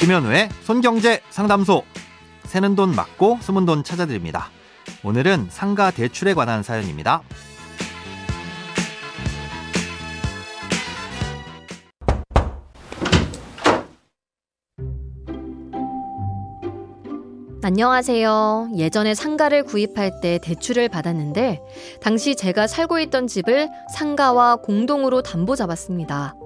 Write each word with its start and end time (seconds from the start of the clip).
김현우의 0.00 0.48
손경제 0.62 1.20
상담소. 1.28 1.82
새는 2.44 2.74
돈 2.74 2.94
맞고 2.94 3.36
숨은 3.42 3.66
돈 3.66 3.84
찾아드립니다. 3.84 4.48
오늘은 5.04 5.48
상가 5.50 5.90
대출에 5.90 6.32
관한 6.32 6.62
사연입니다. 6.62 7.20
안녕하세요. 17.62 18.70
예전에 18.78 19.14
상가를 19.14 19.64
구입할 19.64 20.22
때 20.22 20.38
대출을 20.42 20.88
받았는데 20.88 21.60
당시 22.00 22.34
제가 22.36 22.66
살고 22.66 23.00
있던 23.00 23.26
집을 23.26 23.68
상가와 23.94 24.56
공동으로 24.56 25.20
담보 25.20 25.56
잡았습니다. 25.56 26.39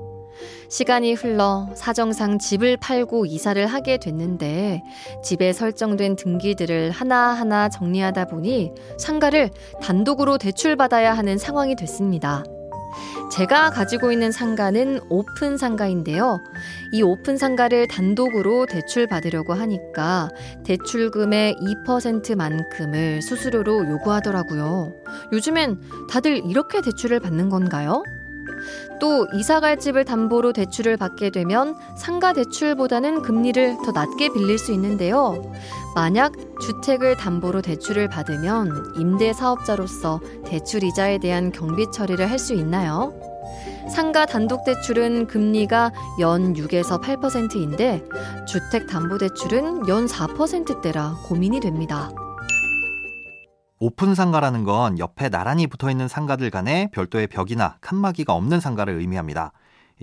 시간이 0.69 1.15
흘러 1.15 1.69
사정상 1.75 2.39
집을 2.39 2.77
팔고 2.77 3.27
이사를 3.27 3.67
하게 3.67 3.99
됐는데 3.99 4.83
집에 5.23 5.53
설정된 5.53 6.17
등기들을 6.17 6.91
하나하나 6.91 7.69
정리하다 7.69 8.27
보니 8.27 8.73
상가를 8.99 9.51
단독으로 9.83 10.39
대출받아야 10.39 11.13
하는 11.15 11.39
상황이 11.39 11.77
됐습니다. 11.77 12.45
제가 13.31 13.71
가지고 13.71 14.13
있는 14.13 14.31
상가는 14.31 15.01
오픈 15.09 15.57
상가인데요. 15.57 16.41
이 16.93 17.03
오픈 17.03 17.37
상가를 17.37 17.89
단독으로 17.89 18.67
대출 18.67 19.07
받으려고 19.07 19.55
하니까 19.55 20.29
대출금의 20.65 21.57
2%만큼을 21.87 23.23
수수료로 23.23 23.89
요구하더라고요. 23.89 24.93
요즘엔 25.33 25.81
다들 26.11 26.43
이렇게 26.47 26.81
대출을 26.81 27.21
받는 27.21 27.49
건가요? 27.49 28.03
또 29.01 29.27
이사 29.35 29.61
갈 29.61 29.79
집을 29.79 30.05
담보로 30.05 30.53
대출을 30.53 30.97
받게 30.97 31.31
되면 31.31 31.77
상가 31.97 32.33
대출보다는 32.33 33.23
금리를 33.23 33.79
더 33.85 33.93
낮게 33.93 34.33
빌릴 34.33 34.59
수 34.59 34.73
있는데요. 34.73 35.53
만약 35.95 36.33
주택을 36.61 37.17
담보로 37.17 37.63
대출을 37.63 38.09
받으면 38.09 38.95
임대 38.99 39.33
사업자로서 39.33 40.21
대출 40.45 40.83
이자에 40.85 41.19
대한 41.19 41.53
경비 41.53 41.91
처리를 41.93 42.31
할 42.31 42.39
수 42.39 42.53
있나요? 42.55 43.15
상가 43.91 44.27
단독 44.27 44.65
대출은 44.65 45.27
금리가 45.27 45.93
연 46.21 46.55
6에서 46.55 47.01
8%인데 47.01 48.03
주택 48.47 48.87
담보 48.87 49.19
대출은 49.19 49.89
연 49.89 50.07
4%대라 50.07 51.17
고민이 51.27 51.61
됩니다. 51.61 52.11
오픈 53.81 54.15
상가라는 54.15 54.65
건 54.65 54.99
옆에 54.99 55.29
나란히 55.29 55.67
붙어 55.67 55.91
있는 55.91 56.07
상가들 56.07 56.51
간에 56.51 56.89
별도의 56.93 57.27
벽이나 57.27 57.77
칸막이가 57.81 58.33
없는 58.33 58.61
상가를 58.61 58.99
의미합니다. 59.01 59.53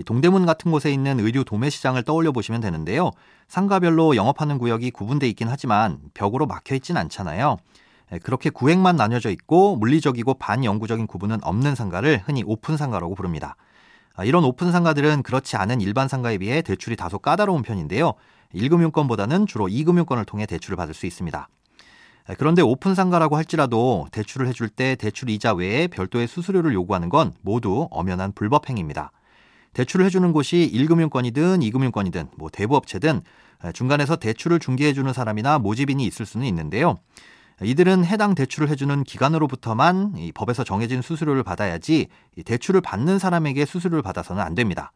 동대문 0.06 0.46
같은 0.46 0.72
곳에 0.72 0.92
있는 0.92 1.20
의류 1.20 1.46
도매 1.46 1.70
시장을 1.70 2.04
떠올려 2.04 2.32
보시면 2.32 2.60
되는데요. 2.62 3.12
상가별로 3.48 4.16
영업하는 4.16 4.58
구역이 4.58 4.92
구분돼 4.92 5.28
있긴 5.30 5.48
하지만 5.48 6.00
벽으로 6.14 6.48
막혀 6.48 6.76
있진 6.76 6.98
않잖아요. 6.98 7.58
그렇게 8.24 8.50
구획만 8.50 8.98
나뉘어져 8.98 9.30
있고 9.32 9.78
물리적이고 9.78 10.34
반영구적인 10.34 11.08
구분은 11.08 11.44
없는 11.44 11.76
상가를 11.76 12.24
흔히 12.26 12.44
오픈 12.46 12.76
상가라고 12.76 13.16
부릅니다. 13.16 13.56
아, 14.16 14.26
이런 14.26 14.44
오픈 14.44 14.74
상가들은 14.74 15.24
그렇지 15.24 15.56
않은 15.56 15.80
일반 15.80 16.10
상가에 16.10 16.38
비해 16.38 16.62
대출이 16.62 16.98
다소 16.98 17.20
까다로운 17.20 17.62
편인데요. 17.62 18.14
1금융권보다는 18.54 19.48
주로 19.48 19.68
2금융권을 19.68 20.26
통해 20.26 20.46
대출을 20.46 20.76
받을 20.76 20.94
수 20.94 21.06
있습니다. 21.06 21.48
그런데 22.38 22.62
오픈 22.62 22.96
상가라고 22.96 23.36
할지라도 23.36 24.08
대출을 24.12 24.48
해줄 24.48 24.70
때 24.70 24.96
대출 24.96 25.30
이자 25.30 25.54
외에 25.54 25.88
별도의 25.88 26.28
수수료를 26.28 26.74
요구하는 26.74 27.10
건 27.10 27.34
모두 27.42 27.88
엄연한 27.92 28.32
불법 28.34 28.70
행위입니다. 28.70 29.12
대출을 29.74 30.06
해주는 30.06 30.32
곳이 30.34 30.70
1금융권이든 30.74 31.62
2금융권이든 31.72 32.30
뭐 32.38 32.50
대부업체든 32.50 33.22
중간에서 33.74 34.16
대출을 34.18 34.60
중개해주는 34.60 35.12
사람이나 35.14 35.60
모집인이 35.60 36.06
있을 36.06 36.26
수는 36.26 36.46
있는데요. 36.48 36.98
이들은 37.62 38.06
해당 38.06 38.34
대출을 38.34 38.70
해주는 38.70 39.04
기관으로부터만 39.04 40.16
법에서 40.34 40.64
정해진 40.64 41.02
수수료를 41.02 41.44
받아야지 41.44 42.08
대출을 42.44 42.82
받는 42.82 43.20
사람에게 43.20 43.66
수수료를 43.66 44.02
받아서는 44.02 44.42
안 44.42 44.56
됩니다. 44.56 44.92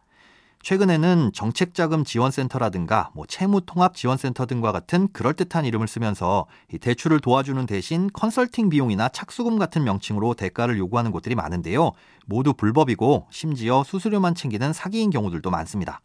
최근에는 0.66 1.30
정책자금 1.32 2.04
지원센터라든가 2.04 3.12
뭐 3.14 3.28
채무통합지원센터 3.28 4.48
등과 4.48 4.72
같은 4.72 5.08
그럴듯한 5.14 5.64
이름을 5.64 5.88
쓰면서 5.88 6.48
대출을 6.82 7.20
도와주는 7.20 7.64
대신 7.68 8.10
컨설팅 8.12 8.70
비용이나 8.70 9.10
착수금 9.10 9.60
같은 9.60 9.84
명칭으로 9.84 10.34
대가를 10.34 10.80
요구하는 10.80 11.12
곳들이 11.12 11.36
많은데요. 11.36 11.92
모두 12.26 12.56
불법이고 12.56 13.28
심지어 13.30 13.84
수수료만 13.84 14.34
챙기는 14.34 14.74
사기인 14.74 15.12
경우들도 15.12 15.52
많습니다. 15.52 16.02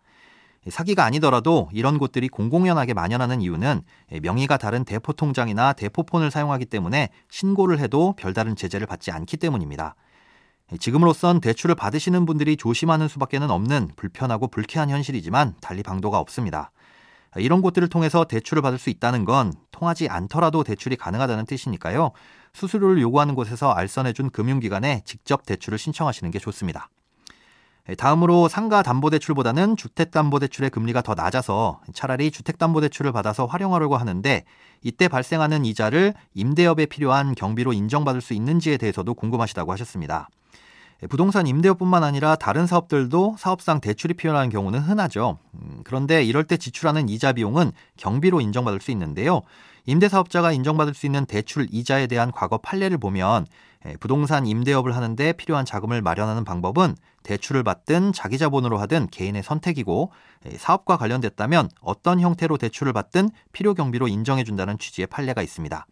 사기가 0.68 1.06
아니더라도 1.06 1.70
이런 1.72 1.96
곳들이 1.96 2.28
공공연하게 2.28 2.92
만연하는 2.92 3.40
이유는 3.40 3.80
명의가 4.20 4.58
다른 4.58 4.84
대포 4.84 5.14
통장이나 5.14 5.72
대포폰을 5.72 6.30
사용하기 6.30 6.66
때문에 6.66 7.08
신고를 7.30 7.78
해도 7.78 8.12
별다른 8.18 8.56
제재를 8.56 8.86
받지 8.86 9.10
않기 9.10 9.38
때문입니다. 9.38 9.94
지금으로선 10.78 11.40
대출을 11.40 11.74
받으시는 11.74 12.26
분들이 12.26 12.56
조심하는 12.56 13.08
수밖에는 13.08 13.50
없는 13.50 13.90
불편하고 13.96 14.48
불쾌한 14.48 14.90
현실이지만 14.90 15.54
달리 15.60 15.82
방도가 15.82 16.18
없습니다. 16.18 16.70
이런 17.36 17.62
곳들을 17.62 17.88
통해서 17.88 18.24
대출을 18.24 18.62
받을 18.62 18.78
수 18.78 18.90
있다는 18.90 19.24
건 19.24 19.52
통하지 19.70 20.08
않더라도 20.08 20.64
대출이 20.64 20.96
가능하다는 20.96 21.46
뜻이니까요. 21.46 22.12
수수료를 22.52 23.00
요구하는 23.00 23.34
곳에서 23.34 23.70
알선해준 23.72 24.30
금융기관에 24.30 25.02
직접 25.04 25.46
대출을 25.46 25.78
신청하시는 25.78 26.30
게 26.30 26.38
좋습니다. 26.38 26.88
다음으로 27.96 28.48
상가 28.48 28.82
담보대출보다는 28.82 29.76
주택담보대출의 29.76 30.70
금리가 30.70 31.02
더 31.02 31.14
낮아서 31.14 31.80
차라리 31.92 32.30
주택담보대출을 32.30 33.12
받아서 33.12 33.46
활용하려고 33.46 33.96
하는데 33.96 34.44
이때 34.82 35.08
발생하는 35.08 35.64
이자를 35.64 36.14
임대업에 36.34 36.86
필요한 36.86 37.34
경비로 37.34 37.72
인정받을 37.72 38.20
수 38.20 38.34
있는지에 38.34 38.76
대해서도 38.76 39.14
궁금하시다고 39.14 39.72
하셨습니다. 39.72 40.28
예, 41.02 41.06
부동산 41.06 41.46
임대업뿐만 41.46 42.04
아니라 42.04 42.36
다른 42.36 42.66
사업들도 42.66 43.36
사업상 43.38 43.80
대출이 43.80 44.14
필요한 44.14 44.48
경우는 44.50 44.80
흔하죠. 44.80 45.38
음, 45.54 45.80
그런데 45.84 46.22
이럴 46.22 46.44
때 46.44 46.56
지출하는 46.56 47.08
이자 47.08 47.32
비용은 47.32 47.72
경비로 47.96 48.40
인정받을 48.40 48.80
수 48.80 48.90
있는데요. 48.90 49.42
임대사업자가 49.86 50.52
인정받을 50.52 50.94
수 50.94 51.06
있는 51.06 51.24
대출 51.24 51.66
이자에 51.70 52.06
대한 52.06 52.30
과거 52.30 52.58
판례를 52.58 52.98
보면 52.98 53.46
예, 53.86 53.96
부동산 53.98 54.46
임대업을 54.46 54.94
하는데 54.94 55.32
필요한 55.32 55.64
자금을 55.64 56.02
마련하는 56.02 56.44
방법은 56.44 56.96
대출을 57.22 57.62
받든 57.62 58.12
자기 58.12 58.36
자본으로 58.36 58.78
하든 58.78 59.08
개인의 59.08 59.42
선택이고 59.42 60.12
예, 60.46 60.58
사업과 60.58 60.98
관련됐다면 60.98 61.70
어떤 61.80 62.20
형태로 62.20 62.58
대출을 62.58 62.92
받든 62.92 63.30
필요 63.52 63.72
경비로 63.72 64.08
인정해 64.08 64.44
준다는 64.44 64.78
취지의 64.78 65.06
판례가 65.06 65.40
있습니다. 65.40 65.86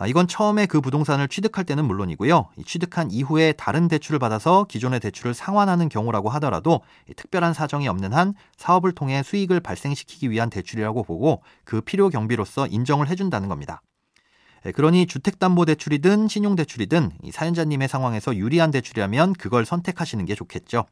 아, 0.00 0.06
이건 0.06 0.28
처음에 0.28 0.66
그 0.66 0.80
부동산을 0.80 1.26
취득할 1.26 1.64
때는 1.64 1.84
물론이고요. 1.84 2.50
취득한 2.64 3.10
이후에 3.10 3.52
다른 3.52 3.88
대출을 3.88 4.20
받아서 4.20 4.64
기존의 4.64 5.00
대출을 5.00 5.34
상환하는 5.34 5.88
경우라고 5.88 6.28
하더라도 6.30 6.82
특별한 7.16 7.52
사정이 7.52 7.88
없는 7.88 8.12
한 8.12 8.34
사업을 8.56 8.92
통해 8.92 9.24
수익을 9.24 9.58
발생시키기 9.58 10.30
위한 10.30 10.50
대출이라고 10.50 11.02
보고 11.02 11.42
그 11.64 11.80
필요 11.80 12.10
경비로서 12.10 12.68
인정을 12.68 13.08
해준다는 13.08 13.48
겁니다. 13.48 13.82
예, 14.66 14.72
그러니 14.72 15.06
주택담보대출이든 15.06 16.28
신용대출이든 16.28 17.12
사연자님의 17.32 17.88
상황에서 17.88 18.36
유리한 18.36 18.70
대출이라면 18.70 19.32
그걸 19.32 19.66
선택하시는 19.66 20.24
게 20.24 20.34
좋겠죠. 20.36 20.84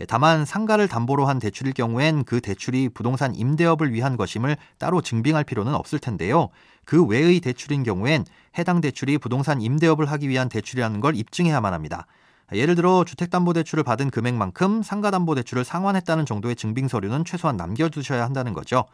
예, 0.00 0.04
다만 0.04 0.44
상가를 0.44 0.88
담보로 0.88 1.26
한 1.26 1.38
대출일 1.38 1.72
경우엔 1.72 2.24
그 2.24 2.40
대출이 2.40 2.90
부동산 2.90 3.34
임대업을 3.34 3.92
위한 3.92 4.16
것임을 4.16 4.56
따로 4.78 5.00
증빙할 5.00 5.44
필요는 5.44 5.74
없을 5.74 5.98
텐데요. 5.98 6.50
그 6.84 7.04
외의 7.04 7.40
대출인 7.40 7.82
경우엔 7.82 8.24
해당 8.58 8.80
대출이 8.80 9.18
부동산 9.18 9.60
임대업을 9.60 10.06
하기 10.06 10.28
위한 10.28 10.48
대출이라는 10.48 11.00
걸 11.00 11.16
입증해야만 11.16 11.72
합니다. 11.72 12.06
예를 12.52 12.76
들어 12.76 13.04
주택담보대출을 13.04 13.82
받은 13.82 14.10
금액만큼 14.10 14.82
상가담보대출을 14.82 15.64
상환했다는 15.64 16.26
정도의 16.26 16.54
증빙 16.54 16.86
서류는 16.86 17.24
최소한 17.24 17.56
남겨두셔야 17.56 18.22
한다는 18.24 18.52
거죠. 18.52 18.84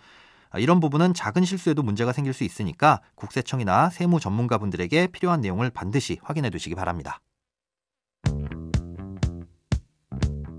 이런 0.56 0.80
부분은 0.80 1.14
작은 1.14 1.44
실수에도 1.44 1.82
문제가 1.82 2.12
생길 2.12 2.32
수 2.32 2.44
있으니까 2.44 3.00
국세청이나 3.14 3.90
세무 3.90 4.20
전문가분들에게 4.20 5.08
필요한 5.08 5.40
내용을 5.40 5.70
반드시 5.70 6.18
확인해 6.22 6.50
두시기 6.50 6.74
바랍니다. 6.74 7.20